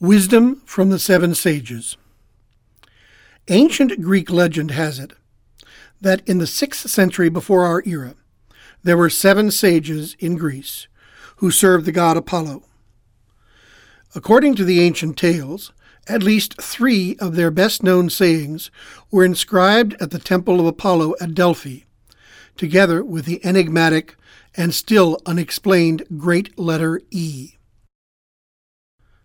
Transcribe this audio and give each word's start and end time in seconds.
Wisdom 0.00 0.62
from 0.64 0.88
the 0.88 0.98
Seven 0.98 1.34
Sages. 1.34 1.98
Ancient 3.48 4.00
Greek 4.00 4.30
legend 4.30 4.70
has 4.70 4.98
it 4.98 5.12
that 6.00 6.26
in 6.26 6.38
the 6.38 6.46
6th 6.46 6.88
century 6.88 7.28
before 7.28 7.66
our 7.66 7.82
era, 7.84 8.14
there 8.82 8.96
were 8.96 9.10
seven 9.10 9.50
sages 9.50 10.16
in 10.18 10.38
Greece 10.38 10.88
who 11.36 11.50
served 11.50 11.84
the 11.84 11.92
god 11.92 12.16
Apollo. 12.16 12.62
According 14.14 14.54
to 14.54 14.64
the 14.64 14.80
ancient 14.80 15.18
tales, 15.18 15.70
at 16.08 16.22
least 16.22 16.58
three 16.62 17.14
of 17.18 17.36
their 17.36 17.50
best 17.50 17.82
known 17.82 18.08
sayings 18.08 18.70
were 19.10 19.22
inscribed 19.22 19.96
at 20.00 20.12
the 20.12 20.18
temple 20.18 20.60
of 20.60 20.66
Apollo 20.66 21.14
at 21.20 21.34
Delphi, 21.34 21.80
together 22.56 23.04
with 23.04 23.26
the 23.26 23.44
enigmatic 23.44 24.16
and 24.56 24.72
still 24.72 25.18
unexplained 25.26 26.04
great 26.16 26.58
letter 26.58 27.02
E. 27.10 27.56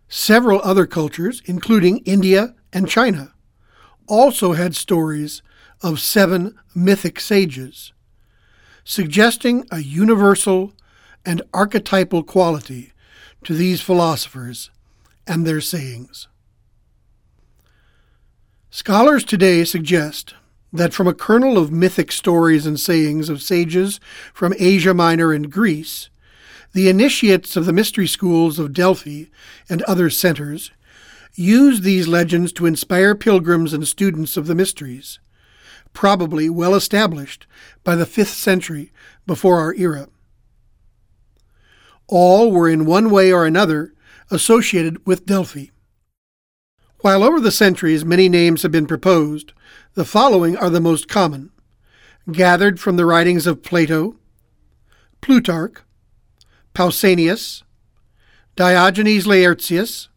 Several 0.08 0.62
other 0.64 0.86
cultures, 0.86 1.42
including 1.46 2.00
India 2.00 2.56
and 2.72 2.88
China, 2.88 3.34
also 4.08 4.54
had 4.54 4.76
stories 4.76 5.42
of 5.82 6.00
seven 6.00 6.56
mythic 6.74 7.20
sages, 7.20 7.94
suggesting 8.84 9.66
a 9.72 9.80
universal 9.80 10.74
and 11.26 11.42
archetypal 11.54 12.24
quality 12.24 12.94
to 13.44 13.54
these 13.54 13.82
philosophers 13.82 14.70
and 15.28 15.46
their 15.46 15.62
sayings. 15.62 16.28
Scholars 18.70 19.24
today 19.24 19.64
suggest 19.64 20.36
that 20.72 20.94
from 20.94 21.08
a 21.08 21.14
kernel 21.14 21.58
of 21.58 21.72
mythic 21.72 22.12
stories 22.12 22.66
and 22.66 22.80
sayings 22.80 23.30
of 23.30 23.42
sages 23.42 24.00
from 24.34 24.54
Asia 24.60 24.94
Minor 24.94 25.32
and 25.32 25.50
Greece, 25.50 26.10
the 26.76 26.90
initiates 26.90 27.56
of 27.56 27.66
the 27.66 27.72
mystery 27.72 28.06
schools 28.06 28.60
of 28.60 28.74
Delphi 28.74 29.28
and 29.70 29.82
other 29.84 30.10
centers 30.10 30.72
used 31.34 31.84
these 31.84 32.06
legends 32.06 32.52
to 32.52 32.66
inspire 32.66 33.16
pilgrims 33.16 33.72
and 33.72 33.88
students 33.88 34.36
of 34.36 34.46
the 34.46 34.56
mysteries, 34.56 35.20
probably 35.94 36.50
well 36.50 36.76
established 36.76 37.48
by 37.86 37.96
the 37.96 38.04
5th 38.04 38.36
century 38.36 38.92
before 39.26 39.58
our 39.58 39.74
era. 39.76 40.10
All 42.08 42.52
were 42.52 42.68
in 42.68 42.86
one 42.86 43.10
way 43.10 43.32
or 43.32 43.46
another 43.46 43.94
associated 44.30 45.08
with 45.08 45.26
Delphi. 45.26 45.68
While 47.00 47.24
over 47.24 47.40
the 47.40 47.52
centuries 47.52 48.04
many 48.04 48.28
names 48.28 48.64
have 48.64 48.72
been 48.74 48.86
proposed, 48.86 49.54
the 49.94 50.04
following 50.04 50.58
are 50.58 50.70
the 50.70 50.82
most 50.82 51.08
common, 51.08 51.52
gathered 52.30 52.82
from 52.82 52.98
the 52.98 53.06
writings 53.06 53.48
of 53.48 53.64
Plato, 53.64 54.18
Plutarch, 55.22 55.85
Pausanias, 56.76 57.64
Diogenes 58.56 59.26
Laertius, 59.26 60.10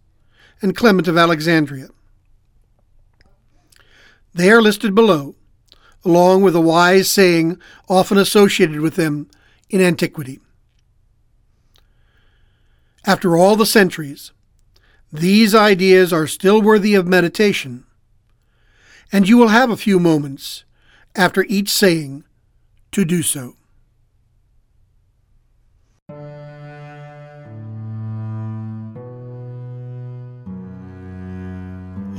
and 0.61 0.77
Clement 0.77 1.09
of 1.09 1.17
Alexandria. 1.17 1.89
They 4.35 4.51
are 4.51 4.61
listed 4.61 4.95
below, 4.95 5.37
along 6.05 6.43
with 6.43 6.55
a 6.55 6.61
wise 6.61 7.11
saying 7.11 7.59
often 7.89 8.19
associated 8.19 8.81
with 8.81 8.97
them 8.97 9.31
in 9.71 9.81
antiquity. 9.81 10.41
After 13.07 13.37
all 13.37 13.57
the 13.57 13.65
centuries, 13.65 14.33
these 15.13 15.55
ideas 15.55 16.13
are 16.13 16.27
still 16.27 16.61
worthy 16.61 16.95
of 16.95 17.07
meditation, 17.07 17.85
and 19.11 19.29
you 19.29 19.39
will 19.39 19.49
have 19.49 19.71
a 19.71 19.77
few 19.77 19.99
moments 19.99 20.65
after 21.15 21.45
each 21.49 21.71
saying 21.71 22.25
to 22.93 23.05
do 23.05 23.23
so. 23.23 23.58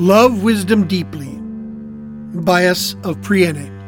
Love 0.02 0.44
Wisdom 0.44 0.88
Deeply, 0.88 1.28
Bias 2.42 2.94
of 3.04 3.18
Priene. 3.18 3.79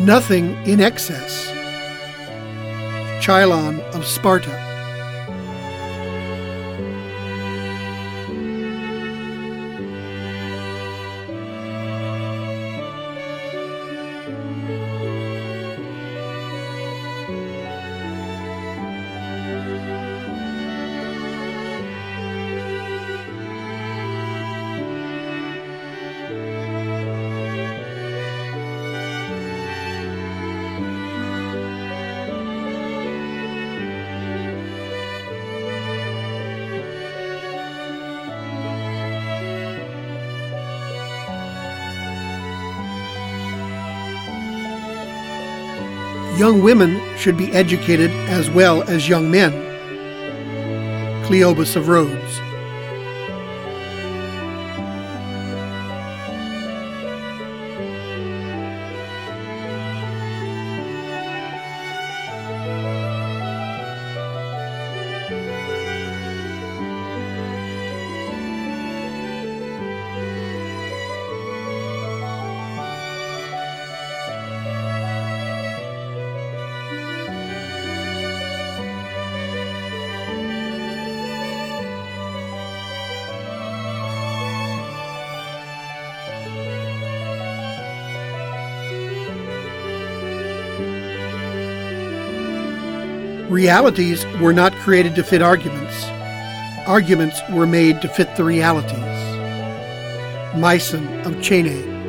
Nothing 0.00 0.56
in 0.66 0.80
excess. 0.80 1.50
Chilon 3.22 3.80
of 3.94 4.06
Sparta. 4.06 4.69
Young 46.40 46.62
women 46.62 46.98
should 47.18 47.36
be 47.36 47.52
educated 47.52 48.10
as 48.30 48.48
well 48.48 48.82
as 48.84 49.06
young 49.06 49.30
men. 49.30 49.52
Cleobulus 51.26 51.76
of 51.76 51.86
Rhodes. 51.86 52.40
Realities 93.50 94.24
were 94.40 94.52
not 94.52 94.72
created 94.74 95.16
to 95.16 95.24
fit 95.24 95.42
arguments. 95.42 96.04
Arguments 96.86 97.40
were 97.50 97.66
made 97.66 98.00
to 98.00 98.08
fit 98.08 98.36
the 98.36 98.44
realities. 98.44 98.94
Myson 100.56 101.04
of 101.26 101.34
Chenae. 101.42 101.99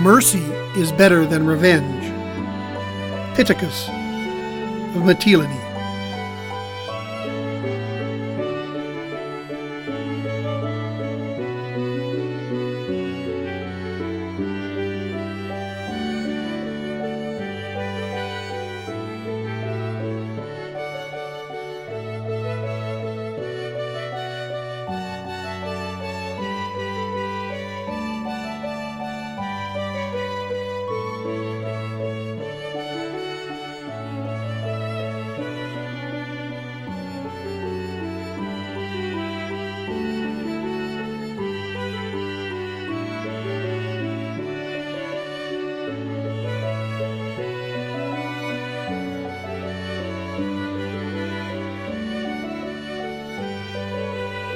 Mercy 0.00 0.40
is 0.80 0.92
better 0.92 1.26
than 1.26 1.44
revenge. 1.44 2.04
Pittacus 3.36 3.86
of 3.86 5.02
Mitylene. 5.02 5.69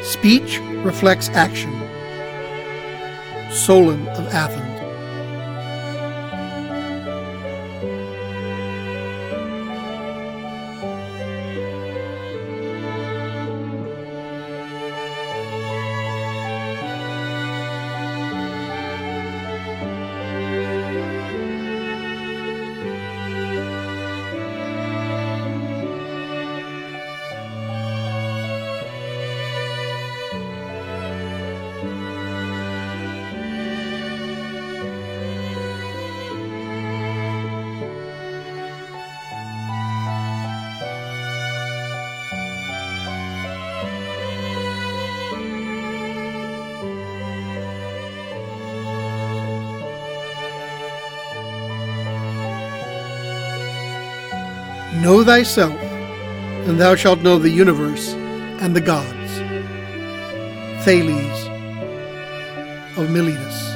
Speech 0.05 0.59
reflects 0.85 1.31
action. 1.31 1.73
Solon 3.51 4.06
of 4.09 4.27
Athens. 4.35 4.74
Know 55.02 55.25
thyself, 55.25 55.79
and 56.67 56.81
thou 56.81 56.94
shalt 56.94 57.20
know 57.20 57.38
the 57.38 57.50
universe 57.50 58.14
and 58.62 58.76
the 58.76 58.81
gods. 58.81 59.32
Thales 60.85 61.49
of 62.96 63.11
Miletus. 63.11 63.74